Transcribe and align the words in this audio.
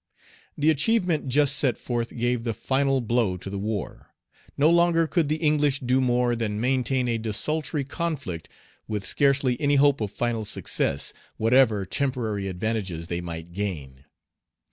The 0.57 0.71
achievement 0.71 1.27
just 1.27 1.55
set 1.59 1.77
forth 1.77 2.17
gave 2.17 2.43
the 2.43 2.55
final 2.55 3.01
blow 3.01 3.37
to 3.37 3.49
the 3.51 3.59
war. 3.59 4.15
No 4.57 4.67
longer 4.71 5.05
could 5.05 5.29
the 5.29 5.35
English 5.35 5.79
do 5.81 6.01
more 6.01 6.35
than 6.35 6.59
maintain 6.59 7.07
a 7.07 7.19
desultory 7.19 7.83
conflict 7.83 8.49
with 8.87 9.05
scarcely 9.05 9.61
any 9.61 9.75
hope 9.75 10.01
of 10.01 10.11
final 10.11 10.43
success, 10.43 11.13
whatever 11.37 11.85
temporary 11.85 12.47
advantages 12.47 13.09
they 13.09 13.21
might 13.21 13.53
gain. 13.53 14.05